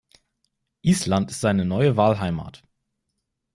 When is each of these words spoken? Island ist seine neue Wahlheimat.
Island 0.81 1.29
ist 1.29 1.41
seine 1.41 1.63
neue 1.63 1.95
Wahlheimat. 1.95 2.63